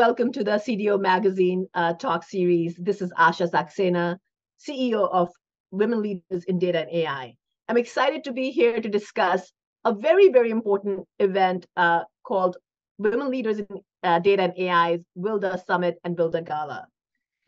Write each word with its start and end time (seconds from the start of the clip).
welcome 0.00 0.32
to 0.32 0.42
the 0.42 0.52
CDO 0.52 0.98
Magazine 0.98 1.66
uh, 1.74 1.92
talk 1.92 2.24
series. 2.24 2.74
This 2.76 3.02
is 3.02 3.12
Asha 3.18 3.50
Saxena, 3.50 4.16
CEO 4.58 5.06
of 5.12 5.28
Women 5.72 6.00
Leaders 6.00 6.44
in 6.44 6.58
Data 6.58 6.80
and 6.80 6.90
AI. 6.90 7.34
I'm 7.68 7.76
excited 7.76 8.24
to 8.24 8.32
be 8.32 8.50
here 8.50 8.80
to 8.80 8.88
discuss 8.88 9.52
a 9.84 9.92
very, 9.92 10.30
very 10.30 10.50
important 10.50 11.06
event 11.18 11.66
uh, 11.76 12.04
called 12.22 12.56
Women 12.96 13.30
Leaders 13.30 13.58
in 13.58 13.66
uh, 14.02 14.20
Data 14.20 14.44
and 14.44 14.54
AI's 14.58 15.00
WILDA 15.18 15.66
Summit 15.66 15.98
and 16.02 16.16
WILDA 16.16 16.46
Gala. 16.46 16.86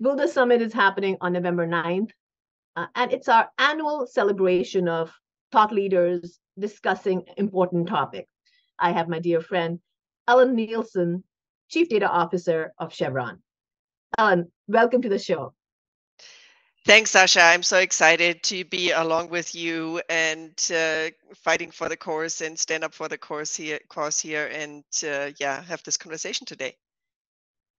WILDA 0.03 0.29
Summit 0.29 0.61
is 0.61 0.75
happening 0.75 1.17
on 1.23 1.33
November 1.33 1.67
9th, 1.67 2.11
uh, 2.77 2.87
and 2.95 3.15
it's 3.15 3.31
our 3.31 3.49
annual 3.57 4.07
celebration 4.07 4.89
of 4.89 5.11
thought 5.53 5.73
leaders 5.73 6.39
discussing 6.59 7.23
important 7.39 7.89
topics. 7.89 8.29
I 8.79 8.93
have 8.93 9.09
my 9.09 9.21
dear 9.21 9.41
friend 9.41 9.81
Ellen 10.29 10.55
Nielsen, 10.55 11.25
Chief 11.73 11.89
Data 11.89 12.09
Officer 12.09 12.75
of 12.79 12.93
Chevron. 12.93 13.39
Ellen, 14.19 14.53
welcome 14.69 15.01
to 15.03 15.09
the 15.09 15.19
show. 15.19 15.55
Thanks, 16.85 17.13
Asha. 17.13 17.55
I'm 17.55 17.63
so 17.63 17.79
excited 17.79 18.43
to 18.45 18.65
be 18.67 18.91
along 18.91 19.31
with 19.31 19.55
you 19.55 20.03
and 20.11 20.53
uh, 20.75 21.11
fighting 21.35 21.71
for 21.71 21.89
the 21.89 21.97
course 21.97 22.43
and 22.43 22.59
stand 22.59 22.85
up 22.85 22.93
for 22.93 23.09
the 23.09 23.17
course 23.17 23.57
here, 23.57 23.79
course 23.89 24.21
here, 24.21 24.51
and 24.53 24.85
uh, 25.03 25.31
yeah, 25.39 25.63
have 25.63 25.83
this 25.85 25.97
conversation 25.97 26.45
today. 26.45 26.77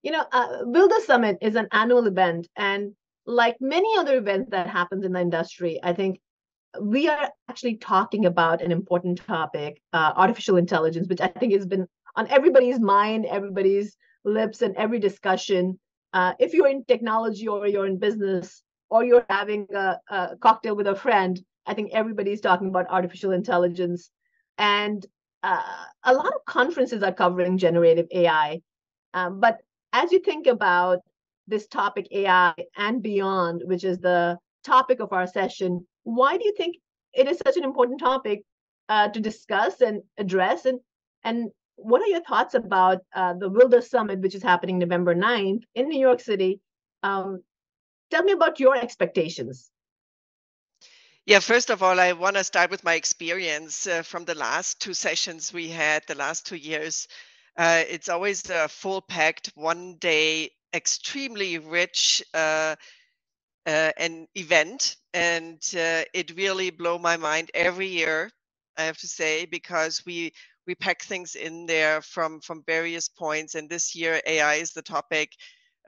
You 0.01 0.11
know, 0.11 0.25
uh, 0.31 0.63
WILDA 0.63 1.01
Summit 1.05 1.37
is 1.41 1.55
an 1.55 1.67
annual 1.71 2.07
event, 2.07 2.47
and 2.55 2.95
like 3.27 3.57
many 3.61 3.95
other 3.99 4.17
events 4.17 4.49
that 4.51 4.67
happens 4.67 5.05
in 5.05 5.11
the 5.11 5.21
industry, 5.21 5.79
I 5.83 5.93
think 5.93 6.19
we 6.81 7.09
are 7.09 7.29
actually 7.47 7.75
talking 7.75 8.25
about 8.25 8.61
an 8.63 8.71
important 8.71 9.19
topic, 9.19 9.81
uh, 9.91 10.13
artificial 10.15 10.57
intelligence, 10.57 11.07
which 11.07 11.21
I 11.21 11.27
think 11.27 11.53
has 11.53 11.67
been 11.67 11.87
on 12.15 12.27
everybody's 12.29 12.79
mind, 12.79 13.25
everybody's 13.25 13.97
lips, 14.23 14.61
and 14.61 14.75
every 14.75 14.99
discussion. 14.99 15.79
Uh, 16.13 16.33
if 16.39 16.53
you're 16.53 16.67
in 16.67 16.85
technology 16.85 17.47
or 17.47 17.67
you're 17.67 17.87
in 17.87 17.97
business, 17.97 18.63
or 18.93 19.03
you're 19.03 19.25
having 19.27 19.65
a, 19.73 19.97
a 20.09 20.37
cocktail 20.39 20.75
with 20.75 20.85
a 20.85 20.93
friend, 20.93 21.43
I 21.65 21.73
think 21.73 21.93
everybody's 21.93 22.41
talking 22.41 22.67
about 22.67 22.85
artificial 22.91 23.31
intelligence. 23.31 24.11
And 24.59 25.03
uh, 25.41 25.85
a 26.03 26.13
lot 26.13 26.27
of 26.27 26.45
conferences 26.45 27.01
are 27.01 27.11
covering 27.11 27.57
generative 27.57 28.05
AI. 28.11 28.61
Um, 29.15 29.39
but 29.39 29.57
as 29.93 30.11
you 30.11 30.19
think 30.19 30.45
about 30.45 30.99
this 31.47 31.65
topic, 31.65 32.07
AI 32.11 32.53
and 32.77 33.01
beyond, 33.01 33.63
which 33.65 33.83
is 33.83 33.97
the 33.97 34.37
topic 34.63 34.99
of 34.99 35.11
our 35.11 35.25
session, 35.25 35.87
why 36.03 36.37
do 36.37 36.45
you 36.45 36.53
think 36.55 36.75
it 37.15 37.27
is 37.27 37.41
such 37.43 37.57
an 37.57 37.63
important 37.63 37.99
topic 37.99 38.43
uh, 38.89 39.07
to 39.09 39.19
discuss 39.19 39.81
and 39.81 40.03
address? 40.19 40.65
And, 40.65 40.79
and 41.23 41.49
what 41.83 42.01
are 42.01 42.07
your 42.07 42.21
thoughts 42.21 42.53
about 42.53 42.99
uh, 43.13 43.33
the 43.33 43.49
Wilda 43.49 43.81
Summit, 43.81 44.19
which 44.19 44.35
is 44.35 44.43
happening 44.43 44.79
November 44.79 45.13
9th 45.13 45.63
in 45.75 45.89
New 45.89 45.99
York 45.99 46.19
City? 46.19 46.59
Um, 47.03 47.43
Tell 48.13 48.21
me 48.21 48.33
about 48.33 48.59
your 48.59 48.77
expectations. 48.77 49.71
Yeah, 51.25 51.39
first 51.39 51.71
of 51.71 51.81
all, 51.81 51.99
I 51.99 52.11
want 52.13 52.35
to 52.35 52.43
start 52.43 52.69
with 52.69 52.83
my 52.83 52.93
experience 52.93 53.87
uh, 53.87 54.03
from 54.03 54.23
the 54.23 54.35
last 54.35 54.79
two 54.79 54.93
sessions 54.93 55.51
we 55.51 55.67
had 55.67 56.03
the 56.05 56.13
last 56.13 56.45
two 56.45 56.57
years. 56.57 57.07
Uh, 57.57 57.81
it's 57.89 58.09
always 58.09 58.47
a 58.51 58.67
full 58.67 59.01
packed 59.01 59.51
one 59.55 59.95
day, 59.95 60.51
extremely 60.75 61.57
rich 61.57 62.21
uh, 62.35 62.75
uh 63.65 63.91
an 63.97 64.27
event. 64.35 64.97
And 65.15 65.57
uh, 65.75 66.03
it 66.13 66.37
really 66.37 66.69
blew 66.69 66.99
my 66.99 67.17
mind 67.17 67.49
every 67.55 67.87
year, 67.87 68.29
I 68.77 68.83
have 68.83 68.99
to 68.99 69.07
say, 69.07 69.47
because 69.47 70.05
we 70.05 70.33
we 70.67 70.75
pack 70.75 71.03
things 71.03 71.35
in 71.35 71.67
there 71.67 72.01
from 72.01 72.41
from 72.41 72.63
various 72.67 73.09
points. 73.09 73.55
And 73.55 73.69
this 73.69 73.95
year, 73.95 74.21
AI 74.27 74.55
is 74.55 74.71
the 74.73 74.83
topic 74.83 75.31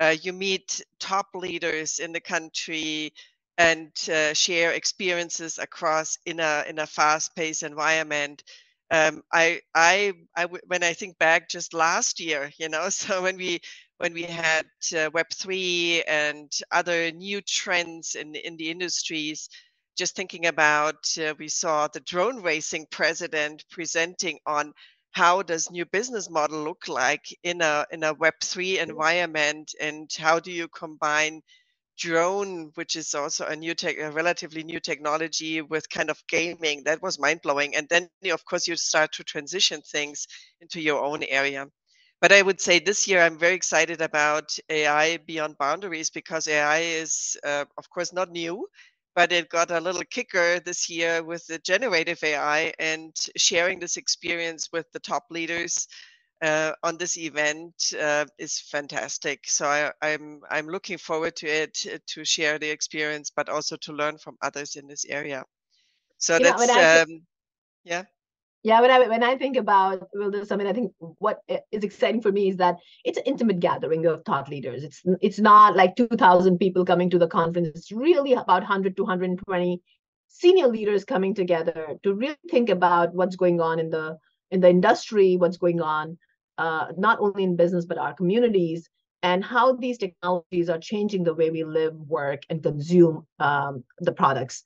uh, 0.02 0.16
you 0.22 0.34
meet 0.34 0.82
top 1.00 1.28
leaders 1.36 2.00
in 2.00 2.12
the 2.12 2.20
country 2.20 3.14
and 3.58 3.92
uh, 4.14 4.34
share 4.34 4.74
experiences 4.74 5.58
across 5.60 6.18
in 6.26 6.40
a 6.42 6.66
in 6.70 6.80
a 6.80 6.88
fast-paced 6.88 7.64
environment. 7.64 8.44
Um, 8.92 9.24
I, 9.34 9.62
I, 9.76 10.14
I, 10.38 10.46
when 10.68 10.84
I 10.84 10.94
think 10.94 11.18
back 11.20 11.50
just 11.50 11.74
last 11.74 12.20
year, 12.22 12.52
you 12.60 12.70
know, 12.70 12.90
so 12.92 13.24
when 13.24 13.38
we 13.38 13.62
when 13.98 14.14
we 14.14 14.24
had 14.24 14.68
uh, 14.98 15.10
Web 15.14 15.28
three 15.34 16.04
and 16.08 16.52
other 16.72 17.12
new 17.12 17.42
trends 17.42 18.16
in 18.16 18.36
in 18.36 18.58
the 18.58 18.70
industries, 18.72 19.50
just 19.96 20.16
thinking 20.16 20.46
about, 20.48 21.06
uh, 21.20 21.34
we 21.40 21.48
saw 21.48 21.88
the 21.88 22.00
drone 22.02 22.42
racing 22.44 22.88
president 22.92 23.66
presenting 23.72 24.40
on 24.46 24.74
how 25.12 25.42
does 25.42 25.72
new 25.72 25.86
business 25.86 26.30
model 26.30 26.64
look 26.64 26.88
like 26.90 27.26
in 27.44 27.62
a 27.62 27.86
in 27.92 28.04
a 28.04 28.14
web3 28.16 28.80
environment 28.80 29.74
and 29.80 30.10
how 30.18 30.40
do 30.40 30.52
you 30.52 30.68
combine 30.68 31.42
drone 31.98 32.72
which 32.76 32.96
is 32.98 33.14
also 33.16 33.46
a 33.48 33.56
new 33.56 33.74
tech 33.74 33.98
a 33.98 34.12
relatively 34.12 34.64
new 34.64 34.80
technology 34.80 35.62
with 35.62 35.90
kind 35.90 36.10
of 36.10 36.22
gaming? 36.28 36.84
That 36.86 37.02
was 37.02 37.20
mind 37.20 37.42
blowing 37.44 37.76
and 37.76 37.88
then 37.90 38.10
of 38.32 38.44
course 38.46 38.68
you 38.68 38.76
start 38.76 39.14
to 39.14 39.24
transition 39.24 39.82
things 39.82 40.28
into 40.62 40.82
your 40.82 41.04
own 41.04 41.24
area. 41.24 41.68
But 42.22 42.32
i 42.34 42.42
would 42.42 42.60
say 42.62 42.80
this 42.80 43.08
year 43.08 43.22
i'm 43.22 43.38
very 43.40 43.56
excited 43.56 44.02
about 44.02 44.58
ai 44.70 45.18
beyond 45.18 45.58
boundaries 45.58 46.10
because 46.10 46.48
ai 46.48 46.80
is 46.80 47.38
uh, 47.46 47.66
of 47.78 47.90
course 47.90 48.12
not 48.14 48.32
new 48.32 48.68
but 49.16 49.32
it 49.32 49.50
got 49.50 49.72
a 49.72 49.80
little 49.80 50.04
kicker 50.04 50.60
this 50.60 50.90
year 50.90 51.24
with 51.24 51.48
the 51.48 51.58
generative 51.60 52.22
AI 52.24 52.74
and 52.80 53.16
sharing 53.38 53.80
this 53.80 53.98
experience 53.98 54.70
with 54.74 54.92
the 54.92 55.00
top 55.00 55.24
leaders 55.32 55.88
uh, 56.42 56.74
on 56.84 56.98
this 56.98 57.18
event 57.18 57.94
uh, 58.00 58.26
is 58.38 58.60
fantastic. 58.60 59.48
So 59.48 59.66
I, 59.66 59.86
am 59.86 59.92
I'm, 60.02 60.42
I'm 60.52 60.68
looking 60.68 60.98
forward 60.98 61.36
to 61.38 61.48
it 61.48 61.86
uh, 61.92 61.98
to 62.08 62.26
share 62.26 62.60
the 62.60 62.70
experience, 62.70 63.32
but 63.34 63.48
also 63.48 63.78
to 63.78 63.94
learn 63.94 64.18
from 64.18 64.38
others 64.42 64.76
in 64.76 64.86
this 64.86 65.06
area. 65.06 65.44
So 66.18 66.38
you 66.38 66.44
that's 66.44 66.70
um, 66.78 67.22
yeah 67.84 68.04
yeah 68.66 68.82
when 68.82 68.92
i 68.92 69.00
when 69.08 69.24
i 69.24 69.38
think 69.38 69.58
about 69.58 70.08
WILDA 70.16 70.46
Summit 70.48 70.68
i 70.68 70.74
think 70.74 70.92
what 71.20 71.42
is 71.72 71.84
exciting 71.84 72.22
for 72.22 72.32
me 72.32 72.50
is 72.50 72.58
that 72.58 72.78
it's 73.04 73.20
an 73.20 73.26
intimate 73.26 73.60
gathering 73.60 74.06
of 74.08 74.24
thought 74.26 74.50
leaders. 74.50 74.84
It's 74.84 75.02
it's 75.22 75.40
not 75.40 75.76
like 75.76 75.96
2000 75.96 76.58
people 76.58 76.84
coming 76.84 77.12
to 77.12 77.20
the 77.20 77.28
conference. 77.28 77.70
It's 77.76 77.92
really 77.92 78.34
about 78.34 78.64
100 78.64 78.98
to 78.98 79.04
120 79.04 79.82
senior 80.28 80.68
leaders 80.68 81.06
coming 81.06 81.36
together 81.36 81.96
to 82.04 82.14
really 82.16 82.50
think 82.50 82.70
about 82.70 83.14
what's 83.14 83.36
going 83.36 83.62
on 83.62 83.80
in 83.80 83.90
the 83.92 84.18
in 84.52 84.60
the 84.62 84.70
industry 84.70 85.38
what's 85.38 85.58
going 85.58 85.82
on 85.82 86.18
uh, 86.58 86.88
not 86.98 87.20
only 87.20 87.44
in 87.44 87.56
business 87.56 87.86
but 87.86 87.98
our 87.98 88.14
communities 88.14 88.90
and 89.24 89.44
how 89.44 89.74
these 89.74 89.98
technologies 89.98 90.70
are 90.70 90.78
changing 90.78 91.24
the 91.24 91.34
way 91.34 91.50
we 91.50 91.64
live 91.64 91.96
work 92.08 92.42
and 92.50 92.62
consume 92.62 93.26
um, 93.40 93.84
the 94.00 94.12
products 94.12 94.64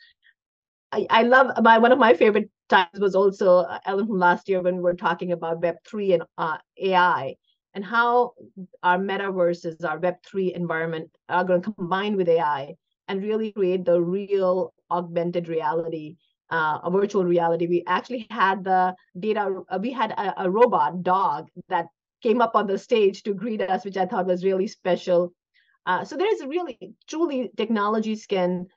I, 0.92 1.24
love 1.24 1.52
my 1.64 1.78
one 1.78 1.92
of 1.92 2.00
my 2.00 2.14
favorite 2.14 2.50
times 2.68 3.00
was 3.00 3.16
also 3.16 3.60
uh, 3.60 3.80
Ellen 3.86 4.08
from 4.08 4.20
last 4.20 4.50
year 4.50 4.62
when 4.62 4.78
we 4.78 4.82
were 4.82 4.96
talking 4.96 5.32
about 5.32 5.62
Web 5.62 5.76
three 5.86 6.14
and 6.14 6.24
uh, 6.38 6.58
AI 6.78 7.36
and 7.74 7.86
how 7.86 8.34
our 8.84 8.98
metaverses, 8.98 9.84
our 9.84 10.00
Web 10.00 10.16
three 10.26 10.54
environment 10.54 11.10
are 11.28 11.44
going 11.44 11.62
to 11.62 11.74
combine 11.74 12.16
with 12.16 12.28
AI 12.28 12.76
and 13.08 13.24
really 13.24 13.52
create 13.52 13.86
the 13.86 14.02
real 14.02 14.74
augmented 14.90 15.48
reality, 15.48 16.16
uh, 16.50 16.80
a 16.84 16.90
virtual 16.90 17.24
reality. 17.24 17.68
We 17.68 17.84
actually 17.88 18.28
had 18.32 18.64
the 18.64 18.96
data. 19.20 19.62
Uh, 19.70 19.80
we 19.82 19.92
had 19.92 20.12
a, 20.12 20.44
a 20.44 20.50
robot 20.50 21.04
dog 21.04 21.50
that 21.70 21.88
came 22.24 22.42
up 22.42 22.56
on 22.56 22.68
the 22.68 22.78
stage 22.78 23.24
to 23.24 23.34
greet 23.34 23.62
us, 23.62 23.86
which 23.86 23.98
I 23.98 24.06
thought 24.06 24.26
was 24.26 24.44
really 24.44 24.68
special. 24.68 25.34
Uh, 25.86 26.04
so 26.04 26.18
there 26.18 26.32
is 26.34 26.44
really 26.46 26.78
truly 27.08 27.52
technologies 27.56 28.26
can 28.26 28.68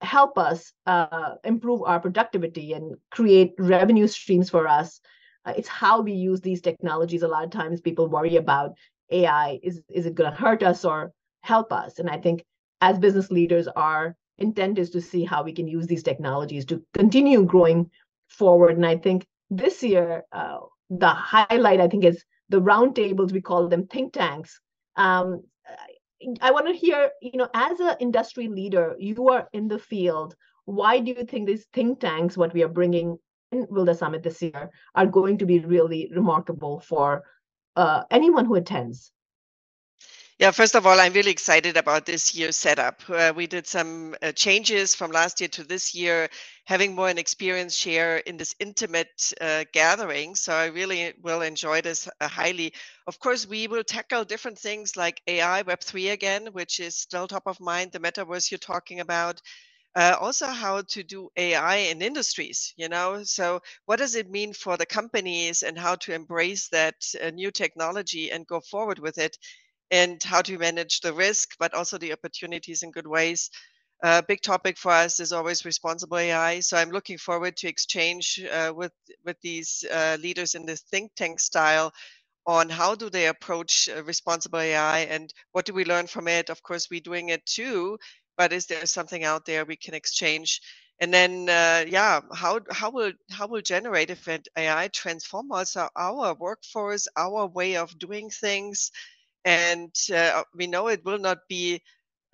help 0.00 0.38
us 0.38 0.72
uh, 0.86 1.34
improve 1.44 1.82
our 1.82 2.00
productivity 2.00 2.72
and 2.72 2.96
create 3.10 3.54
revenue 3.58 4.06
streams 4.06 4.50
for 4.50 4.68
us. 4.68 5.00
Uh, 5.44 5.54
it's 5.56 5.68
how 5.68 6.00
we 6.00 6.12
use 6.12 6.40
these 6.40 6.60
technologies. 6.60 7.22
A 7.22 7.28
lot 7.28 7.44
of 7.44 7.50
times 7.50 7.80
people 7.80 8.08
worry 8.08 8.36
about 8.36 8.72
AI. 9.10 9.58
Is, 9.62 9.82
is 9.88 10.06
it 10.06 10.14
going 10.14 10.30
to 10.30 10.36
hurt 10.36 10.62
us 10.62 10.84
or 10.84 11.12
help 11.42 11.72
us? 11.72 11.98
And 11.98 12.10
I 12.10 12.18
think 12.18 12.44
as 12.80 12.98
business 12.98 13.30
leaders, 13.30 13.68
our 13.68 14.16
intent 14.38 14.78
is 14.78 14.90
to 14.90 15.00
see 15.00 15.24
how 15.24 15.42
we 15.42 15.52
can 15.52 15.66
use 15.66 15.86
these 15.86 16.02
technologies 16.02 16.64
to 16.66 16.82
continue 16.92 17.44
growing 17.44 17.90
forward. 18.28 18.76
And 18.76 18.84
I 18.84 18.96
think 18.96 19.26
this 19.50 19.82
year, 19.82 20.24
uh, 20.32 20.58
the 20.90 21.08
highlight, 21.08 21.80
I 21.80 21.88
think, 21.88 22.04
is 22.04 22.24
the 22.48 22.60
roundtables. 22.60 23.32
We 23.32 23.40
call 23.40 23.68
them 23.68 23.86
think 23.86 24.12
tanks. 24.12 24.60
Um, 24.96 25.42
I 26.40 26.50
want 26.50 26.66
to 26.66 26.72
hear, 26.72 27.10
you 27.20 27.36
know, 27.36 27.48
as 27.54 27.78
an 27.80 27.96
industry 28.00 28.48
leader, 28.48 28.96
you 28.98 29.28
are 29.28 29.48
in 29.52 29.68
the 29.68 29.78
field. 29.78 30.34
Why 30.64 30.98
do 30.98 31.12
you 31.12 31.24
think 31.24 31.46
these 31.46 31.66
think 31.72 32.00
tanks, 32.00 32.36
what 32.36 32.54
we 32.54 32.62
are 32.62 32.68
bringing 32.68 33.18
in 33.52 33.66
WILDA 33.66 33.96
Summit 33.96 34.22
this 34.22 34.42
year, 34.42 34.70
are 34.94 35.06
going 35.06 35.38
to 35.38 35.46
be 35.46 35.60
really 35.60 36.10
remarkable 36.14 36.80
for 36.80 37.22
uh, 37.76 38.04
anyone 38.10 38.46
who 38.46 38.54
attends? 38.54 39.12
Yeah, 40.38 40.50
first 40.50 40.74
of 40.76 40.86
all, 40.86 41.00
I'm 41.00 41.14
really 41.14 41.30
excited 41.32 41.78
about 41.78 42.06
this 42.06 42.34
year's 42.36 42.58
setup. 42.58 43.00
Uh, 43.08 43.32
we 43.34 43.46
did 43.48 43.66
some 43.66 44.14
uh, 44.22 44.32
changes 44.32 44.94
from 44.94 45.10
last 45.12 45.40
year 45.40 45.48
to 45.50 45.64
this 45.64 45.94
year, 45.94 46.28
having 46.66 46.94
more 46.94 47.08
an 47.08 47.18
experience 47.18 47.74
share 47.74 48.18
in 48.18 48.36
this 48.36 48.54
intimate 48.60 49.32
uh, 49.40 49.64
gathering. 49.72 50.34
So 50.36 50.52
I 50.54 50.66
really 50.66 51.14
will 51.22 51.42
enjoy 51.42 51.80
this 51.80 52.10
uh, 52.20 52.28
highly. 52.28 52.74
Of 53.08 53.18
course, 53.20 53.48
we 53.48 53.68
will 53.68 53.84
tackle 53.84 54.26
different 54.26 54.58
things 54.58 54.94
like 54.98 55.22
AI, 55.26 55.62
Web3 55.64 56.10
again, 56.12 56.48
which 56.52 56.80
is 56.80 56.96
still 56.96 57.28
top 57.28 57.44
of 57.46 57.58
mind, 57.60 57.92
the 57.92 58.00
metaverse 58.00 58.50
you're 58.50 58.58
talking 58.58 59.00
about. 59.00 59.40
Uh, 59.94 60.16
also 60.20 60.46
how 60.46 60.82
to 60.82 61.02
do 61.02 61.28
ai 61.38 61.76
in 61.76 62.02
industries 62.02 62.74
you 62.78 62.88
know 62.88 63.24
so 63.24 63.60
what 63.86 63.98
does 63.98 64.14
it 64.14 64.30
mean 64.30 64.52
for 64.54 64.76
the 64.78 64.86
companies 64.86 65.62
and 65.64 65.78
how 65.78 65.96
to 65.96 66.14
embrace 66.14 66.68
that 66.68 66.94
uh, 67.22 67.30
new 67.30 67.50
technology 67.50 68.30
and 68.30 68.46
go 68.46 68.60
forward 68.60 69.00
with 69.00 69.18
it 69.18 69.36
and 69.90 70.22
how 70.22 70.42
to 70.42 70.58
manage 70.58 71.00
the 71.00 71.12
risk, 71.12 71.50
but 71.58 71.74
also 71.74 71.98
the 71.98 72.12
opportunities 72.12 72.82
in 72.82 72.90
good 72.92 73.06
ways. 73.06 73.50
A 74.04 74.08
uh, 74.08 74.22
big 74.22 74.42
topic 74.42 74.78
for 74.78 74.92
us 74.92 75.20
is 75.20 75.32
always 75.32 75.64
responsible 75.64 76.18
AI. 76.18 76.60
So 76.60 76.76
I'm 76.76 76.90
looking 76.90 77.18
forward 77.18 77.56
to 77.58 77.68
exchange 77.68 78.40
uh, 78.52 78.72
with 78.76 78.92
with 79.24 79.38
these 79.42 79.84
uh, 79.90 80.18
leaders 80.20 80.54
in 80.54 80.66
this 80.66 80.82
think 80.82 81.12
tank 81.16 81.40
style 81.40 81.92
on 82.46 82.68
how 82.68 82.94
do 82.94 83.10
they 83.10 83.26
approach 83.28 83.88
uh, 83.88 84.02
responsible 84.04 84.58
AI 84.60 85.00
and 85.00 85.32
what 85.52 85.64
do 85.66 85.72
we 85.74 85.84
learn 85.84 86.06
from 86.06 86.28
it. 86.28 86.50
Of 86.50 86.62
course, 86.62 86.88
we're 86.90 87.00
doing 87.00 87.28
it 87.30 87.44
too, 87.46 87.98
but 88.36 88.52
is 88.52 88.66
there 88.66 88.86
something 88.86 89.24
out 89.24 89.46
there 89.46 89.64
we 89.64 89.76
can 89.76 89.94
exchange? 89.94 90.60
And 91.00 91.12
then, 91.12 91.48
uh, 91.48 91.84
yeah, 91.88 92.20
how 92.34 92.60
how 92.70 92.90
will 92.90 93.12
how 93.30 93.48
will 93.48 93.62
generative 93.62 94.26
AI 94.56 94.88
transform 94.88 95.52
also 95.52 95.88
our 95.96 96.34
workforce, 96.34 97.08
our 97.16 97.46
way 97.46 97.76
of 97.76 97.98
doing 97.98 98.30
things? 98.30 98.90
And 99.46 99.94
uh, 100.14 100.44
we 100.54 100.66
know 100.66 100.88
it 100.88 101.06
will 101.06 101.18
not 101.18 101.38
be 101.48 101.82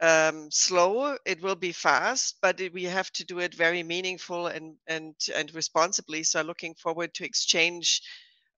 um, 0.03 0.51
slow 0.51 1.17
it 1.25 1.41
will 1.43 1.55
be 1.55 1.71
fast 1.71 2.39
but 2.43 2.61
it, 2.61 2.73
we 2.73 2.83
have 2.85 3.13
to 3.13 3.25
do 3.25 3.39
it 3.39 3.55
very 3.55 3.85
meaningful 3.85 4.49
and 4.49 4.75
and 4.89 5.15
and 5.37 5.55
responsibly 5.55 6.25
so 6.25 6.41
i'm 6.41 6.47
looking 6.49 6.75
forward 6.75 7.15
to 7.15 7.25
exchange 7.25 8.03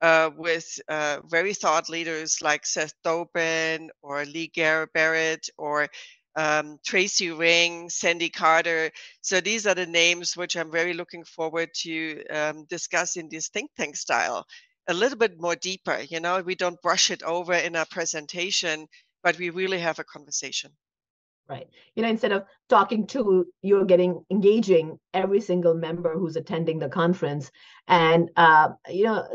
uh, 0.05 0.31
with 0.37 0.81
uh, 0.89 1.21
very 1.25 1.55
thought 1.55 1.89
leaders 1.89 2.43
like 2.43 2.67
Seth 2.67 2.93
Dobrin 3.05 3.89
or 4.03 4.25
Lee 4.27 4.51
Barrett 4.93 5.49
or 5.57 5.89
um, 6.37 6.79
Tracy 6.85 7.31
Ring, 7.31 7.89
Sandy 7.89 8.29
Carter. 8.29 8.91
So 9.23 9.41
these 9.41 9.67
are 9.67 9.75
the 9.75 9.87
names 9.87 10.37
which 10.37 10.57
I'm 10.57 10.71
very 10.71 10.93
looking 10.93 11.25
forward 11.25 11.71
to 11.83 12.25
um, 12.27 12.65
discuss 12.67 13.17
in 13.17 13.29
this 13.31 13.49
think 13.49 13.71
tank 13.79 13.97
style 13.97 14.45
a 14.89 14.95
little 14.95 15.19
bit 15.19 15.41
more 15.41 15.57
deeper. 15.57 16.01
You 16.09 16.21
know, 16.21 16.41
we 16.43 16.55
don't 16.55 16.81
brush 16.83 17.11
it 17.11 17.23
over 17.23 17.55
in 17.55 17.77
our 17.77 17.87
presentation, 17.87 18.87
but 19.23 19.39
we 19.39 19.51
really 19.51 19.79
have 19.79 19.99
a 19.99 20.05
conversation. 20.05 20.71
Right. 21.49 21.69
You 21.95 22.03
know, 22.03 22.09
instead 22.09 22.33
of 22.33 22.45
talking 22.71 23.07
to, 23.09 23.47
you're 23.61 23.85
getting 23.85 24.25
engaging 24.31 24.99
every 25.13 25.41
single 25.41 25.75
member 25.75 26.19
who's 26.19 26.37
attending 26.37 26.79
the 26.79 26.89
conference. 26.89 27.51
And, 27.87 28.31
uh, 28.37 28.71
you 28.89 29.05
know, 29.05 29.27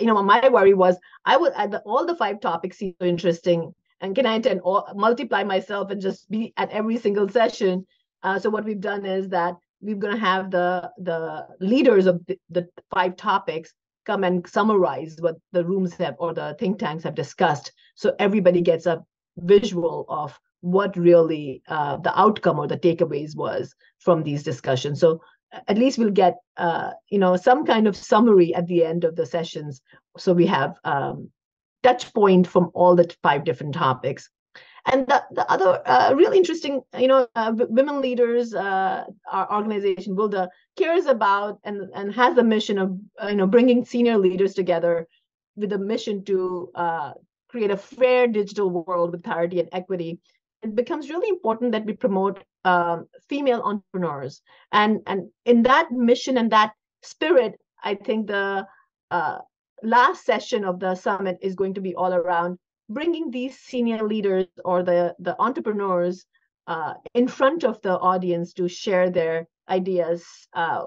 you 0.00 0.06
know, 0.06 0.22
my 0.22 0.48
worry 0.48 0.72
was 0.72 0.96
I 1.26 1.36
would, 1.36 1.52
the, 1.52 1.82
all 1.84 2.06
the 2.06 2.16
five 2.16 2.40
topics 2.40 2.78
seem 2.78 2.94
so 3.00 3.06
interesting. 3.06 3.74
And 4.00 4.14
can 4.14 4.24
I 4.26 4.36
attend 4.36 4.60
or 4.64 4.84
multiply 4.94 5.44
myself 5.44 5.90
and 5.90 6.00
just 6.00 6.30
be 6.30 6.54
at 6.56 6.70
every 6.70 6.96
single 6.98 7.28
session? 7.28 7.86
Uh, 8.22 8.38
so 8.38 8.48
what 8.48 8.64
we've 8.64 8.80
done 8.80 9.04
is 9.04 9.28
that 9.28 9.56
we're 9.80 9.96
going 9.96 10.14
to 10.14 10.20
have 10.20 10.50
the 10.50 10.90
the 10.98 11.46
leaders 11.60 12.06
of 12.06 12.24
the, 12.26 12.38
the 12.50 12.68
five 12.94 13.16
topics 13.16 13.72
come 14.08 14.24
and 14.24 14.48
summarize 14.48 15.16
what 15.20 15.36
the 15.52 15.64
rooms 15.64 15.94
have 15.94 16.16
or 16.18 16.34
the 16.34 16.56
think 16.58 16.78
tanks 16.78 17.04
have 17.04 17.14
discussed 17.14 17.72
so 17.94 18.14
everybody 18.18 18.60
gets 18.60 18.86
a 18.86 19.04
visual 19.38 20.04
of 20.08 20.38
what 20.60 20.96
really 20.96 21.62
uh, 21.68 21.96
the 21.98 22.18
outcome 22.18 22.58
or 22.58 22.66
the 22.66 22.78
takeaways 22.78 23.36
was 23.36 23.74
from 23.98 24.22
these 24.22 24.42
discussions. 24.42 25.00
So 25.00 25.20
at 25.66 25.78
least 25.78 25.98
we'll 25.98 26.10
get 26.10 26.36
uh, 26.56 26.92
you 27.10 27.18
know 27.18 27.36
some 27.36 27.64
kind 27.64 27.86
of 27.86 27.96
summary 27.96 28.54
at 28.54 28.66
the 28.66 28.84
end 28.84 29.04
of 29.04 29.16
the 29.16 29.26
sessions. 29.26 29.80
So 30.16 30.32
we 30.32 30.46
have 30.46 30.76
um, 30.84 31.30
touch 31.82 32.12
point 32.12 32.46
from 32.46 32.70
all 32.74 32.96
the 32.96 33.14
five 33.22 33.44
different 33.44 33.74
topics 33.74 34.28
and 34.92 35.06
the, 35.06 35.22
the 35.32 35.50
other 35.50 35.82
uh, 35.86 36.14
really 36.14 36.36
interesting, 36.36 36.80
you 36.98 37.08
know, 37.08 37.28
uh, 37.34 37.52
women 37.54 38.00
leaders, 38.00 38.54
uh, 38.54 39.04
our 39.30 39.52
organization, 39.52 40.16
WILDA, 40.16 40.48
cares 40.76 41.06
about 41.06 41.58
and, 41.64 41.90
and 41.94 42.14
has 42.14 42.34
the 42.34 42.42
mission 42.42 42.78
of, 42.78 42.98
uh, 43.22 43.28
you 43.28 43.36
know, 43.36 43.46
bringing 43.46 43.84
senior 43.84 44.16
leaders 44.16 44.54
together 44.54 45.06
with 45.56 45.72
a 45.72 45.78
mission 45.78 46.24
to 46.24 46.70
uh, 46.74 47.12
create 47.48 47.70
a 47.70 47.76
fair 47.76 48.26
digital 48.26 48.70
world 48.70 49.12
with 49.12 49.22
parity 49.22 49.60
and 49.60 49.68
equity. 49.72 50.18
It 50.62 50.74
becomes 50.74 51.10
really 51.10 51.28
important 51.28 51.72
that 51.72 51.84
we 51.84 51.92
promote 51.92 52.42
um, 52.64 53.06
female 53.28 53.60
entrepreneurs. 53.62 54.42
And, 54.72 55.00
and 55.06 55.28
in 55.44 55.62
that 55.64 55.90
mission 55.90 56.38
and 56.38 56.50
that 56.52 56.72
spirit, 57.02 57.54
I 57.84 57.94
think 57.94 58.26
the 58.26 58.66
uh, 59.10 59.38
last 59.82 60.24
session 60.24 60.64
of 60.64 60.80
the 60.80 60.94
summit 60.94 61.38
is 61.42 61.54
going 61.54 61.74
to 61.74 61.80
be 61.80 61.94
all 61.94 62.12
around 62.12 62.58
bringing 62.88 63.30
these 63.30 63.58
senior 63.58 64.02
leaders 64.02 64.46
or 64.64 64.82
the 64.82 65.14
the 65.18 65.34
entrepreneurs 65.40 66.26
uh, 66.66 66.94
in 67.14 67.28
front 67.28 67.64
of 67.64 67.80
the 67.82 67.98
audience 67.98 68.52
to 68.54 68.68
share 68.68 69.10
their 69.10 69.46
ideas. 69.68 70.24
Uh, 70.52 70.84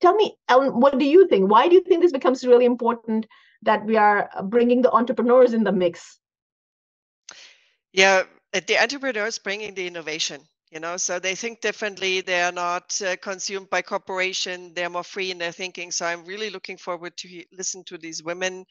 tell 0.00 0.14
me, 0.14 0.36
Ellen, 0.48 0.80
what 0.80 0.98
do 0.98 1.04
you 1.04 1.28
think? 1.28 1.50
Why 1.50 1.68
do 1.68 1.74
you 1.74 1.82
think 1.82 2.02
this 2.02 2.12
becomes 2.12 2.46
really 2.46 2.64
important 2.64 3.26
that 3.62 3.84
we 3.84 3.96
are 3.96 4.28
bringing 4.44 4.82
the 4.82 4.90
entrepreneurs 4.90 5.54
in 5.54 5.64
the 5.64 5.72
mix? 5.72 6.18
Yeah, 7.92 8.24
uh, 8.52 8.60
the 8.66 8.78
entrepreneurs 8.78 9.38
bringing 9.38 9.74
the 9.74 9.86
innovation. 9.86 10.42
You 10.70 10.80
know, 10.80 10.96
so 10.96 11.20
they 11.20 11.36
think 11.36 11.60
differently. 11.60 12.20
They 12.20 12.42
are 12.42 12.50
not 12.50 13.00
uh, 13.00 13.14
consumed 13.22 13.70
by 13.70 13.82
corporation. 13.82 14.72
They're 14.74 14.90
more 14.90 15.04
free 15.04 15.30
in 15.30 15.38
their 15.38 15.52
thinking. 15.52 15.92
So 15.92 16.04
I'm 16.04 16.24
really 16.24 16.50
looking 16.50 16.78
forward 16.78 17.16
to 17.18 17.44
listen 17.52 17.84
to 17.84 17.96
these 17.96 18.24
women 18.24 18.66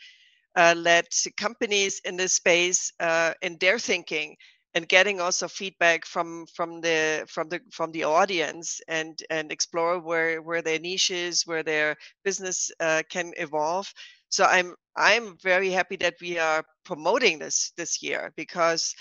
uh, 0.56 0.76
led 0.78 1.06
companies 1.38 2.02
in 2.06 2.18
this 2.18 2.34
space 2.34 2.92
uh, 3.00 3.34
in 3.42 3.58
their 3.60 3.80
thinking 3.80 4.36
and 4.76 4.88
getting 4.90 5.22
also 5.22 5.48
feedback 5.48 6.06
from 6.06 6.46
from 6.56 6.82
the 6.82 7.26
from 7.30 7.50
the 7.50 7.60
from 7.72 7.92
the 7.92 8.04
audience 8.04 8.82
and 8.88 9.20
and 9.30 9.52
explore 9.52 10.00
where 10.00 10.42
where 10.42 10.62
their 10.62 10.80
niches 10.80 11.44
where 11.46 11.64
their 11.64 11.96
business 12.24 12.72
uh, 12.80 13.04
can 13.10 13.34
evolve. 13.38 13.92
So 14.30 14.46
i'm 14.46 14.76
i'm 14.98 15.38
very 15.44 15.70
happy 15.72 15.98
that 15.98 16.16
we 16.22 16.40
are 16.40 16.64
promoting 16.86 17.40
this 17.40 17.72
this 17.78 18.02
year 18.04 18.32
because 18.36 18.96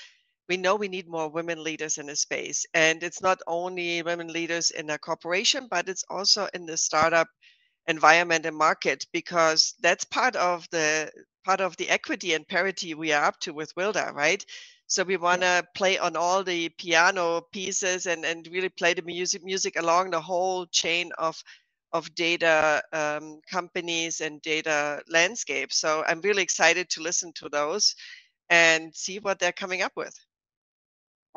we 0.49 0.57
know 0.59 0.77
we 0.77 0.89
need 0.89 1.09
more 1.09 1.31
women 1.31 1.63
leaders 1.65 1.99
in 1.99 2.07
the 2.07 2.17
space. 2.17 2.67
And 2.75 3.03
it's 3.03 3.23
not 3.23 3.41
only 3.47 4.03
women 4.03 4.29
leaders 4.29 4.71
in 4.71 4.91
a 4.91 4.99
corporation 4.99 5.69
but 5.71 5.89
it's 5.89 6.05
also 6.11 6.49
in 6.55 6.67
the 6.67 6.77
startup 6.77 7.29
environment 7.89 8.47
and 8.47 8.57
market 8.57 9.07
because 9.13 9.75
that's 9.83 10.05
part 10.05 10.37
of 10.37 10.67
the 10.73 11.11
part 11.45 11.61
of 11.61 11.77
the 11.77 11.89
equity 11.89 12.35
and 12.35 12.47
parity 12.47 12.95
we 12.95 13.13
are 13.13 13.25
up 13.25 13.39
to 13.41 13.53
with 13.53 13.73
Wilda, 13.77 14.13
right? 14.15 14.45
So 14.87 15.05
we 15.05 15.17
want 15.17 15.43
to 15.43 15.65
play 15.75 15.99
on 15.99 16.17
all 16.17 16.45
the 16.45 16.69
piano 16.69 17.43
pieces 17.53 18.07
and, 18.07 18.25
and 18.25 18.47
really 18.53 18.69
play 18.69 18.95
the 18.95 19.03
music 19.03 19.43
music 19.43 19.79
along 19.79 20.11
the 20.11 20.21
whole 20.21 20.67
chain 20.67 21.13
of 21.19 21.43
of 21.93 22.15
data 22.15 22.83
um, 22.93 23.41
companies 23.51 24.21
and 24.21 24.41
data 24.43 25.03
landscape. 25.09 25.73
So 25.73 26.05
I'm 26.07 26.21
really 26.21 26.43
excited 26.43 26.89
to 26.91 27.03
listen 27.03 27.33
to 27.37 27.49
those 27.49 27.95
and 28.51 28.95
see 28.95 29.19
what 29.19 29.39
they're 29.39 29.53
coming 29.53 29.83
up 29.83 29.93
with. 29.97 30.15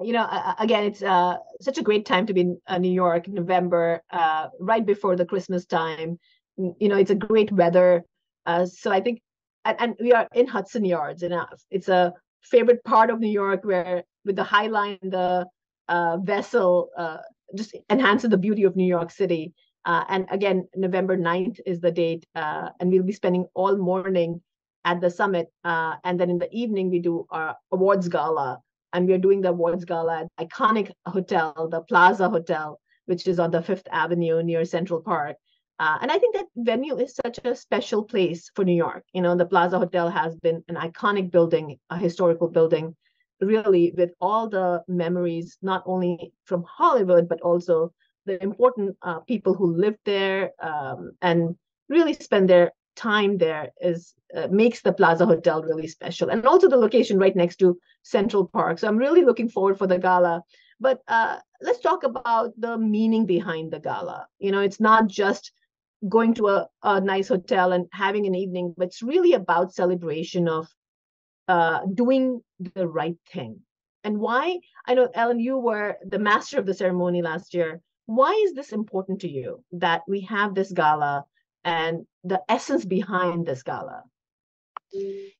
You 0.01 0.12
know, 0.12 0.27
again, 0.59 0.83
it's 0.83 1.01
uh, 1.01 1.38
such 1.62 1.77
a 1.77 1.81
great 1.81 2.05
time 2.05 2.25
to 2.25 2.33
be 2.33 2.41
in 2.41 2.59
uh, 2.67 2.77
New 2.77 2.91
York, 2.91 3.27
November, 3.29 4.01
uh, 4.12 4.47
right 4.59 4.85
before 4.85 5.15
the 5.15 5.25
Christmas 5.25 5.65
time. 5.65 6.19
You 6.57 6.89
know, 6.89 6.97
it's 6.97 7.12
a 7.12 7.15
great 7.15 7.51
weather. 7.51 8.03
Uh, 8.45 8.65
so 8.65 8.91
I 8.91 9.00
think 9.00 9.21
and, 9.65 9.77
and 9.79 9.95
we 10.00 10.13
are 10.13 10.27
in 10.34 10.48
Hudson 10.48 10.86
Yards, 10.86 11.24
and 11.24 11.36
it's 11.72 11.89
a 11.89 12.13
favorite 12.41 12.84
part 12.84 13.10
of 13.10 13.19
New 13.19 13.29
York 13.29 13.65
where 13.65 14.03
with 14.24 14.36
the 14.36 14.43
High 14.43 14.67
Line, 14.67 15.00
the 15.01 15.48
uh, 15.88 16.17
vessel 16.17 16.89
uh, 16.98 17.17
just 17.55 17.75
enhances 17.89 18.29
the 18.29 18.38
beauty 18.38 18.63
of 18.63 18.75
New 18.75 18.86
York 18.86 19.12
City. 19.12 19.53
Uh, 19.86 20.03
and 20.10 20.25
again, 20.31 20.67
November 20.75 21.15
9th 21.17 21.60
is 21.65 21.79
the 21.79 21.91
date, 21.91 22.25
uh, 22.36 22.69
and 22.79 22.91
we'll 22.91 23.03
be 23.03 23.12
spending 23.12 23.45
all 23.53 23.77
morning 23.77 24.41
at 24.84 25.01
the 25.01 25.10
summit. 25.10 25.48
Uh, 25.63 25.95
and 26.03 26.19
then 26.19 26.29
in 26.29 26.39
the 26.39 26.51
evening, 26.51 26.89
we 26.89 27.00
do 27.00 27.25
our 27.29 27.55
awards 27.72 28.07
gala, 28.07 28.60
and 28.93 29.07
we 29.07 29.13
are 29.13 29.19
doing 29.19 29.41
the 29.41 29.50
awards 29.50 29.86
gala 29.86 30.22
at 30.22 30.50
iconic 30.50 30.91
hotel, 31.05 31.67
the 31.69 31.81
Plaza 31.81 32.29
Hotel, 32.29 32.79
which 33.05 33.27
is 33.27 33.39
on 33.39 33.51
the 33.51 33.62
Fifth 33.62 33.88
Avenue 33.91 34.41
near 34.41 34.65
Central 34.65 35.01
Park. 35.01 35.38
Uh, 35.79 35.98
and 36.01 36.12
I 36.12 36.17
think 36.17 36.36
that 36.36 36.48
venue 36.55 36.98
is 36.98 37.15
such 37.15 37.39
a 37.44 37.55
special 37.55 38.03
place 38.03 38.50
for 38.55 38.63
New 38.63 38.75
York. 38.75 39.03
You 39.13 39.22
know, 39.22 39.36
the 39.36 39.46
Plaza 39.46 39.77
Hotel 39.77 40.10
has 40.10 40.36
been 40.36 40.63
an 40.70 40.75
iconic 40.75 41.32
building, 41.32 41.77
a 41.89 41.98
historical 41.98 42.48
building, 42.48 42.96
really 43.41 43.94
with 43.98 44.12
all 44.22 44.50
the 44.50 44.84
memories, 44.88 45.58
not 45.62 45.84
only 45.86 46.32
from 46.46 46.63
Hollywood, 46.63 47.27
but 47.27 47.41
also 47.41 47.94
the 48.25 48.41
important 48.41 48.96
uh, 49.01 49.20
people 49.20 49.53
who 49.53 49.75
lived 49.75 50.00
there 50.05 50.51
um, 50.62 51.12
and 51.22 51.55
really 51.89 52.13
spend 52.13 52.50
their 52.50 52.72
time 52.96 53.38
there 53.38 53.70
is 53.82 54.13
uh, 54.36 54.48
makes 54.50 54.82
the 54.82 54.94
Plaza 54.94 55.25
Hotel 55.25 55.62
really 55.62 55.88
special, 55.88 56.29
and 56.29 56.46
also 56.46 56.70
the 56.70 56.77
location 56.77 57.20
right 57.20 57.36
next 57.36 57.58
to 57.58 57.77
Central 58.03 58.48
Park. 58.48 58.79
So 58.79 58.88
I'm 58.88 58.98
really 58.98 59.24
looking 59.24 59.50
forward 59.50 59.77
for 59.77 59.88
the 59.88 59.98
gala. 60.00 60.41
But 60.79 61.01
uh, 61.08 61.38
let's 61.62 61.79
talk 61.79 62.03
about 62.03 62.53
the 62.58 62.77
meaning 62.77 63.25
behind 63.25 63.72
the 63.72 63.79
gala. 63.79 64.27
You 64.39 64.51
know, 64.51 64.62
it's 64.62 64.79
not 64.79 65.08
just 65.08 65.51
going 66.07 66.33
to 66.35 66.47
a, 66.50 66.67
a 66.83 67.01
nice 67.01 67.27
hotel 67.27 67.71
and 67.71 67.88
having 67.91 68.25
an 68.27 68.35
evening, 68.35 68.74
but 68.77 68.88
it's 68.88 69.01
really 69.01 69.33
about 69.33 69.74
celebration 69.74 70.47
of 70.47 70.67
uh, 71.47 71.81
doing 71.93 72.41
the 72.74 72.88
right 72.88 73.17
thing. 73.31 73.59
And 74.03 74.19
why? 74.19 74.59
I 74.85 74.93
know, 74.93 75.09
Ellen, 75.13 75.39
you 75.39 75.57
were 75.57 75.97
the 76.05 76.19
master 76.19 76.59
of 76.59 76.65
the 76.65 76.74
ceremony 76.74 77.21
last 77.21 77.53
year. 77.53 77.81
Why 78.05 78.31
is 78.45 78.53
this 78.53 78.71
important 78.71 79.21
to 79.21 79.29
you 79.29 79.63
that 79.71 80.03
we 80.07 80.21
have 80.21 80.53
this 80.53 80.71
gala 80.71 81.25
and 81.63 82.05
the 82.24 82.41
essence 82.47 82.85
behind 82.85 83.47
this 83.47 83.63
gala? 83.63 84.03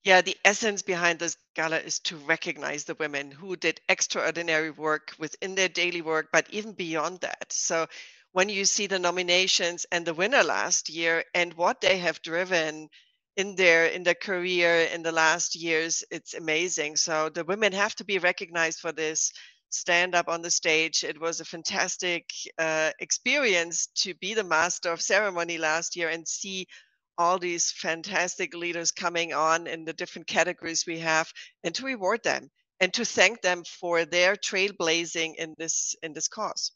Yeah, 0.03 0.22
the 0.22 0.36
essence 0.43 0.81
behind 0.81 1.19
this 1.19 1.38
gala 1.55 1.77
is 1.77 2.00
to 2.00 2.17
recognize 2.17 2.84
the 2.84 2.95
women 2.95 3.31
who 3.31 3.55
did 3.55 3.79
extraordinary 3.88 4.72
work 4.72 5.13
within 5.19 5.55
their 5.55 5.69
daily 5.69 6.01
work, 6.01 6.29
but 6.34 6.50
even 6.50 6.74
beyond 6.74 7.22
that. 7.22 7.51
So 7.51 7.88
when 8.36 8.50
you 8.50 8.65
see 8.65 8.86
the 8.86 9.00
nominations 9.00 9.86
and 9.94 10.06
the 10.06 10.13
winner 10.13 10.44
last 10.44 10.89
year 10.89 11.24
and 11.34 11.54
what 11.54 11.80
they 11.80 11.98
have 12.00 12.22
driven 12.22 12.89
in 13.38 13.56
their 13.56 13.86
in 13.86 14.04
their 14.04 14.22
career 14.30 14.89
in 14.94 15.01
the 15.04 15.12
last 15.13 15.56
years 15.56 16.04
it's 16.12 16.34
amazing. 16.34 16.98
So 16.98 17.30
the 17.30 17.46
women 17.46 17.72
have 17.72 17.96
to 17.96 18.04
be 18.04 18.18
recognized 18.20 18.80
for 18.82 18.92
this 18.92 19.32
stand 19.70 20.15
up 20.15 20.27
on 20.27 20.42
the 20.42 20.51
stage. 20.51 21.06
It 21.06 21.18
was 21.18 21.39
a 21.39 21.46
fantastic 21.46 22.25
uh, 22.58 22.92
experience 23.00 23.88
to 24.04 24.13
be 24.15 24.34
the 24.34 24.44
master 24.44 24.92
of 24.92 25.01
ceremony 25.01 25.58
last 25.58 25.96
year 25.96 26.10
and 26.10 26.27
see 26.27 26.68
all 27.18 27.39
these 27.39 27.72
fantastic 27.72 28.54
leaders 28.54 28.92
coming 28.92 29.32
on 29.34 29.65
in 29.65 29.86
the 29.86 29.94
different 29.94 30.27
categories 30.27 30.84
we 30.86 31.00
have 31.00 31.32
and 31.63 31.74
to 31.75 31.86
reward 31.86 32.22
them 32.24 32.50
and 32.82 32.94
to 32.96 33.06
thank 33.06 33.42
them 33.42 33.63
for 33.63 34.04
their 34.04 34.36
trailblazing 34.36 35.36
in 35.38 35.56
this 35.58 35.96
in 36.04 36.12
this 36.12 36.27
cause 36.27 36.74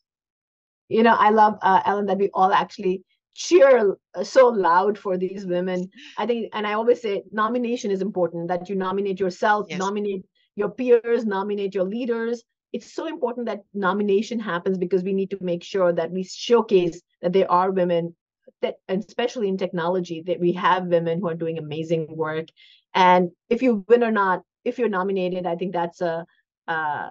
you 0.89 1.03
know 1.03 1.15
i 1.17 1.29
love 1.29 1.58
uh, 1.62 1.81
ellen 1.86 2.05
that 2.05 2.17
we 2.17 2.29
all 2.34 2.51
actually 2.51 3.03
cheer 3.36 3.96
uh, 4.15 4.24
so 4.24 4.50
loud 4.50 4.98
for 4.98 5.17
these 5.17 5.46
women. 5.46 5.89
I 6.17 6.25
think 6.25 6.50
and 6.53 6.67
i 6.67 6.74
always 6.74 7.01
say 7.01 7.24
nomination 7.31 7.91
is 7.91 8.01
important 8.01 8.50
that 8.50 8.69
you 8.69 8.75
nominate 8.75 9.19
yourself 9.19 9.67
yes. 9.69 9.79
nominate 9.79 10.25
your 10.55 10.69
peers 10.69 11.25
nominate 11.25 11.74
your 11.74 11.86
leaders. 11.86 12.43
It's 12.74 12.93
so 12.93 13.08
important 13.08 13.48
that 13.48 13.63
nomination 13.74 14.39
happens 14.39 14.77
because 14.77 15.03
we 15.03 15.13
need 15.13 15.31
to 15.31 15.38
make 15.41 15.63
sure 15.63 15.91
that 15.93 16.12
we 16.12 16.24
showcase 16.24 17.01
that 17.22 17.34
there 17.34 17.51
are 17.51 17.72
women 17.72 18.15
that 18.62 18.75
and 18.88 19.03
especially 19.08 19.48
in 19.48 19.58
technology 19.58 20.22
that 20.27 20.39
we 20.39 20.51
have 20.53 20.88
women 20.88 21.19
who 21.19 21.29
are 21.29 21.36
doing 21.36 21.58
amazing 21.58 22.08
work. 22.15 22.48
And 22.93 23.31
if 23.50 23.62
you 23.62 23.86
win 23.88 24.03
or 24.03 24.12
not 24.12 24.43
if 24.65 24.77
you're 24.77 24.89
nominated 24.89 25.46
i 25.46 25.55
think 25.55 25.74
that's 25.74 26.01
a 26.01 26.25
uh, 26.67 27.10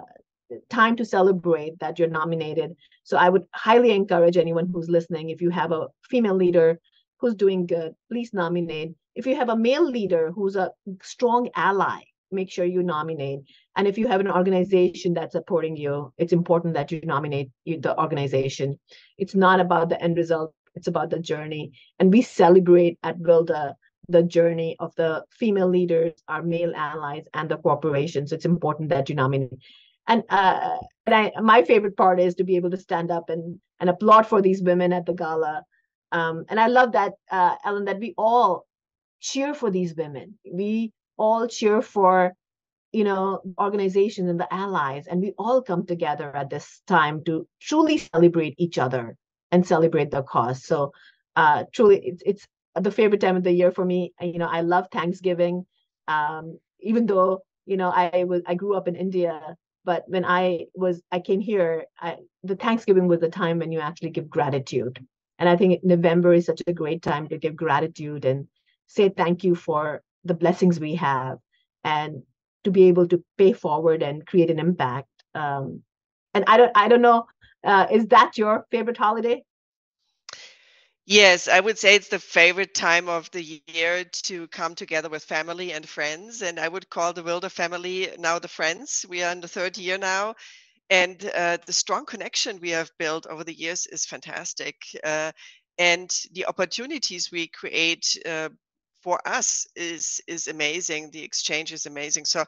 time 0.70 0.96
to 0.96 1.04
celebrate 1.04 1.78
that 1.80 1.98
you're 1.98 2.08
nominated. 2.08 2.74
So 3.04 3.16
I 3.16 3.28
would 3.28 3.44
highly 3.54 3.92
encourage 3.92 4.36
anyone 4.36 4.68
who's 4.72 4.88
listening, 4.88 5.30
if 5.30 5.40
you 5.40 5.50
have 5.50 5.72
a 5.72 5.88
female 6.08 6.34
leader 6.34 6.78
who's 7.18 7.34
doing 7.34 7.66
good, 7.66 7.94
please 8.10 8.32
nominate. 8.32 8.94
If 9.14 9.26
you 9.26 9.36
have 9.36 9.48
a 9.48 9.56
male 9.56 9.88
leader 9.88 10.30
who's 10.30 10.56
a 10.56 10.70
strong 11.02 11.48
ally, 11.56 12.00
make 12.30 12.50
sure 12.50 12.64
you 12.64 12.82
nominate. 12.82 13.40
And 13.76 13.88
if 13.88 13.98
you 13.98 14.06
have 14.08 14.20
an 14.20 14.30
organization 14.30 15.14
that's 15.14 15.32
supporting 15.32 15.76
you, 15.76 16.12
it's 16.18 16.32
important 16.32 16.74
that 16.74 16.92
you 16.92 17.00
nominate 17.04 17.50
the 17.66 17.98
organization. 17.98 18.78
It's 19.16 19.34
not 19.34 19.60
about 19.60 19.88
the 19.88 20.02
end 20.02 20.16
result, 20.16 20.54
it's 20.74 20.88
about 20.88 21.10
the 21.10 21.18
journey. 21.18 21.72
And 21.98 22.12
we 22.12 22.22
celebrate 22.22 22.98
at 23.02 23.18
Wilda 23.18 23.74
the 24.08 24.22
journey 24.22 24.76
of 24.78 24.94
the 24.94 25.24
female 25.30 25.68
leaders, 25.68 26.12
our 26.28 26.42
male 26.42 26.72
allies, 26.74 27.24
and 27.34 27.50
the 27.50 27.58
corporations. 27.58 28.32
It's 28.32 28.46
important 28.46 28.88
that 28.90 29.08
you 29.08 29.14
nominate 29.14 29.58
and 30.08 30.24
uh, 30.30 30.78
and 31.06 31.14
I, 31.14 31.32
my 31.40 31.62
favorite 31.64 31.96
part 31.96 32.20
is 32.20 32.34
to 32.36 32.44
be 32.44 32.56
able 32.56 32.70
to 32.70 32.76
stand 32.78 33.10
up 33.10 33.30
and 33.30 33.60
and 33.80 33.90
applaud 33.90 34.26
for 34.26 34.42
these 34.42 34.62
women 34.62 34.92
at 34.92 35.06
the 35.06 35.14
gala. 35.14 35.64
Um, 36.12 36.44
and 36.48 36.58
I 36.60 36.68
love 36.68 36.92
that, 36.92 37.14
uh, 37.30 37.56
Ellen, 37.64 37.84
that 37.86 38.00
we 38.00 38.14
all 38.18 38.66
cheer 39.20 39.54
for 39.54 39.70
these 39.70 39.94
women. 39.94 40.38
We 40.52 40.92
all 41.18 41.46
cheer 41.48 41.82
for, 41.82 42.34
you 42.92 43.04
know, 43.04 43.42
organizations 43.60 44.30
and 44.30 44.40
the 44.40 44.52
allies, 44.52 45.06
and 45.06 45.20
we 45.20 45.34
all 45.38 45.62
come 45.62 45.86
together 45.86 46.34
at 46.34 46.50
this 46.50 46.82
time 46.86 47.24
to 47.24 47.46
truly 47.60 47.98
celebrate 47.98 48.54
each 48.58 48.78
other 48.78 49.16
and 49.52 49.66
celebrate 49.66 50.10
the 50.10 50.22
cause. 50.22 50.64
So, 50.64 50.92
uh, 51.36 51.64
truly, 51.74 52.00
it's 52.04 52.22
it's 52.26 52.46
the 52.74 52.90
favorite 52.90 53.20
time 53.20 53.36
of 53.36 53.44
the 53.44 53.52
year 53.52 53.70
for 53.70 53.84
me. 53.84 54.12
You 54.20 54.38
know, 54.38 54.48
I 54.48 54.62
love 54.62 54.88
Thanksgiving. 54.92 55.66
Um, 56.08 56.58
even 56.80 57.06
though 57.06 57.42
you 57.66 57.76
know 57.76 57.90
I 57.90 58.24
was 58.24 58.42
I 58.46 58.54
grew 58.54 58.76
up 58.76 58.88
in 58.88 58.96
India, 58.96 59.56
but 59.88 60.04
when 60.06 60.24
i 60.38 60.66
was 60.74 61.00
i 61.10 61.18
came 61.18 61.40
here 61.40 61.86
I, 61.98 62.16
the 62.44 62.56
thanksgiving 62.56 63.08
was 63.08 63.20
the 63.20 63.30
time 63.30 63.58
when 63.58 63.72
you 63.72 63.80
actually 63.80 64.10
give 64.10 64.28
gratitude. 64.28 64.96
And 65.38 65.48
i 65.48 65.56
think 65.56 65.82
november 65.82 66.34
is 66.34 66.44
such 66.44 66.62
a 66.66 66.78
great 66.80 67.02
time 67.02 67.28
to 67.28 67.38
give 67.44 67.56
gratitude 67.64 68.26
and 68.30 68.48
say 68.86 69.08
thank 69.08 69.44
you 69.44 69.54
for 69.54 70.02
the 70.30 70.34
blessings 70.42 70.78
we 70.78 70.94
have 70.96 71.38
and 71.84 72.22
to 72.64 72.70
be 72.70 72.84
able 72.88 73.08
to 73.08 73.22
pay 73.38 73.52
forward 73.64 74.02
and 74.02 74.26
create 74.26 74.50
an 74.50 74.58
impact. 74.58 75.08
Um, 75.34 75.82
and 76.34 76.44
i 76.46 76.58
don't 76.58 76.72
i 76.84 76.86
don't 76.88 77.06
know 77.08 77.20
uh, 77.64 77.86
is 77.90 78.06
that 78.16 78.38
your 78.42 78.66
favorite 78.70 79.02
holiday 79.06 79.42
Yes, 81.08 81.48
I 81.48 81.60
would 81.60 81.78
say 81.80 81.96
it's 81.96 82.10
the 82.10 82.20
favorite 82.20 82.74
time 82.74 83.08
of 83.10 83.30
the 83.32 83.62
year 83.68 84.04
to 84.04 84.48
come 84.48 84.76
together 84.76 85.10
with 85.10 85.24
family 85.24 85.72
and 85.72 85.88
friends. 85.88 86.42
And 86.42 86.60
I 86.60 86.68
would 86.68 86.90
call 86.90 87.14
the 87.14 87.24
Wilda 87.24 87.50
family 87.50 88.10
now 88.18 88.38
the 88.40 88.48
friends. 88.48 89.06
We 89.08 89.24
are 89.24 89.32
in 89.32 89.40
the 89.42 89.48
third 89.48 89.78
year 89.78 89.98
now. 89.98 90.36
And 90.90 91.24
uh, 91.34 91.58
the 91.66 91.72
strong 91.72 92.06
connection 92.06 92.60
we 92.60 92.70
have 92.70 92.90
built 92.98 93.26
over 93.26 93.44
the 93.44 93.54
years 93.58 93.86
is 93.86 94.06
fantastic. 94.06 94.76
Uh, 95.04 95.32
and 95.78 96.10
the 96.32 96.46
opportunities 96.46 97.30
we 97.32 97.48
create 97.48 98.18
uh, 98.26 98.50
for 99.02 99.20
us 99.26 99.66
is 99.76 100.20
is 100.28 100.48
amazing. 100.48 101.10
The 101.12 101.24
exchange 101.24 101.72
is 101.72 101.86
amazing. 101.86 102.26
So 102.26 102.44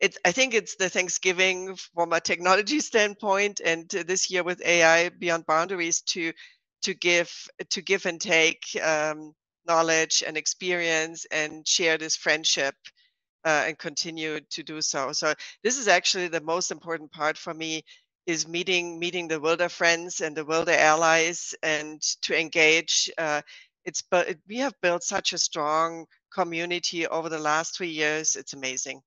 it, 0.00 0.18
I 0.24 0.32
think 0.32 0.54
it's 0.54 0.76
the 0.76 0.90
Thanksgiving 0.90 1.76
from 1.94 2.12
a 2.12 2.20
technology 2.20 2.80
standpoint, 2.80 3.60
and 3.64 3.88
this 3.90 4.30
year 4.30 4.44
with 4.44 4.62
AI 4.66 5.10
Beyond 5.10 5.46
Boundaries 5.46 6.02
to 6.14 6.32
to 6.82 6.94
give 6.94 7.30
to 7.70 7.82
give 7.82 8.06
and 8.06 8.20
take 8.20 8.62
um, 8.82 9.34
knowledge 9.66 10.22
and 10.26 10.36
experience 10.36 11.26
and 11.30 11.66
share 11.66 11.98
this 11.98 12.16
friendship 12.16 12.74
uh, 13.44 13.64
and 13.66 13.78
continue 13.78 14.40
to 14.50 14.62
do 14.62 14.80
so. 14.80 15.12
So 15.12 15.34
this 15.62 15.78
is 15.78 15.88
actually 15.88 16.28
the 16.28 16.40
most 16.40 16.70
important 16.70 17.10
part 17.12 17.36
for 17.36 17.54
me 17.54 17.84
is 18.26 18.46
meeting 18.46 18.98
meeting 19.00 19.26
the 19.26 19.40
wilda 19.40 19.68
friends 19.68 20.20
and 20.20 20.36
the 20.36 20.44
wilda 20.44 20.80
allies 20.80 21.54
and 21.62 22.00
to 22.22 22.38
engage. 22.38 23.10
Uh, 23.18 23.42
it's 23.84 24.02
but 24.02 24.36
we 24.48 24.58
have 24.58 24.74
built 24.80 25.02
such 25.02 25.32
a 25.32 25.38
strong 25.38 26.06
community 26.32 27.06
over 27.06 27.28
the 27.28 27.38
last 27.38 27.76
three 27.76 27.88
years. 27.90 28.36
It's 28.36 28.52
amazing. 28.52 29.02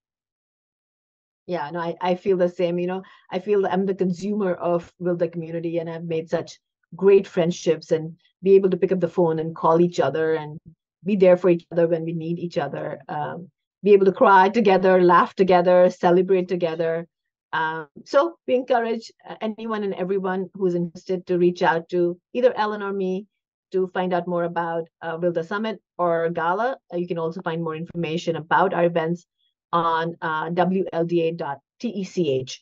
Yeah, 1.47 1.69
no, 1.69 1.79
I, 1.79 1.95
I 2.01 2.15
feel 2.15 2.37
the 2.37 2.49
same. 2.49 2.79
You 2.79 2.87
know, 2.87 3.03
I 3.31 3.39
feel 3.39 3.65
I'm 3.67 3.85
the 3.85 3.95
consumer 3.95 4.53
of 4.53 4.91
Wilda 4.99 5.27
community 5.27 5.77
and 5.77 5.89
I've 5.89 6.03
made 6.03 6.29
such 6.29 6.59
great 6.95 7.27
friendships 7.27 7.91
and 7.91 8.15
be 8.43 8.55
able 8.55 8.69
to 8.69 8.77
pick 8.77 8.91
up 8.91 8.99
the 8.99 9.07
phone 9.07 9.39
and 9.39 9.55
call 9.55 9.81
each 9.81 9.99
other 9.99 10.35
and 10.35 10.59
be 11.03 11.15
there 11.15 11.37
for 11.37 11.49
each 11.49 11.65
other 11.71 11.87
when 11.87 12.03
we 12.03 12.13
need 12.13 12.39
each 12.39 12.57
other 12.57 12.99
um, 13.09 13.49
be 13.85 13.93
able 13.93 14.05
to 14.05 14.11
cry 14.11 14.49
together 14.49 15.01
laugh 15.01 15.35
together 15.35 15.89
celebrate 15.89 16.47
together. 16.47 17.07
Um, 17.53 17.87
so 18.03 18.37
we 18.47 18.55
encourage 18.55 19.11
uh, 19.29 19.35
anyone 19.39 19.83
and 19.83 19.93
everyone 19.93 20.49
who's 20.55 20.75
interested 20.75 21.25
to 21.27 21.37
reach 21.37 21.61
out 21.61 21.87
to 21.89 22.19
either 22.33 22.51
ellen 22.57 22.81
or 22.81 22.91
me 22.91 23.27
to 23.71 23.87
find 23.93 24.13
out 24.13 24.27
more 24.27 24.43
about 24.43 24.87
uh, 25.01 25.17
wilda 25.21 25.43
summit 25.43 25.79
or 25.97 26.29
gala. 26.29 26.77
Uh, 26.91 26.97
you 26.97 27.07
can 27.07 27.19
also 27.19 27.41
find 27.41 27.63
more 27.63 27.75
information 27.75 28.35
about 28.35 28.73
our 28.73 28.85
events 28.85 29.25
on 29.71 30.15
uh, 30.21 30.49
wlda.tech 30.49 31.55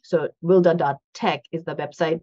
so 0.04 0.28
wilda.tech 0.42 1.42
is 1.52 1.64
the 1.64 1.76
website 1.76 2.20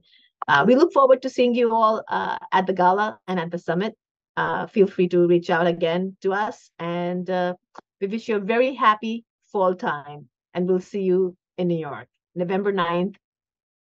uh, 0.48 0.64
we 0.66 0.74
look 0.74 0.92
forward 0.92 1.22
to 1.22 1.30
seeing 1.30 1.54
you 1.54 1.74
all 1.74 2.02
uh, 2.08 2.38
at 2.52 2.66
the 2.66 2.72
gala 2.72 3.18
and 3.28 3.38
at 3.38 3.50
the 3.50 3.58
summit. 3.58 3.94
Uh, 4.36 4.66
feel 4.66 4.86
free 4.86 5.08
to 5.08 5.26
reach 5.26 5.50
out 5.50 5.66
again 5.66 6.16
to 6.22 6.32
us. 6.32 6.70
And 6.78 7.28
uh, 7.28 7.54
we 8.00 8.06
wish 8.06 8.28
you 8.28 8.36
a 8.36 8.40
very 8.40 8.74
happy 8.74 9.24
fall 9.52 9.74
time. 9.74 10.28
And 10.54 10.68
we'll 10.68 10.80
see 10.80 11.02
you 11.02 11.36
in 11.58 11.68
New 11.68 11.78
York, 11.78 12.08
November 12.34 12.72
9th, 12.72 13.16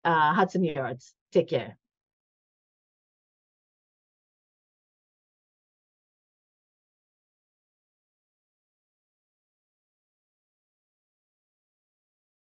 uh, 0.04 0.34
Hudson 0.34 0.64
Yards. 0.64 1.14
Take 1.32 1.50
care. 1.50 1.78